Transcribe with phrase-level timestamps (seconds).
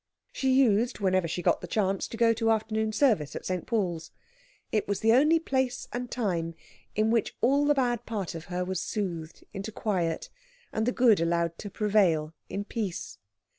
[0.31, 3.67] She used, whenever she got the chance, to go to afternoon service at St.
[3.67, 4.09] Paul's.
[4.71, 6.55] It was the only place and time
[6.95, 10.31] in which all the bad part of her was soothed into quiet,
[10.73, 13.19] and the good allowed to prevail in peace.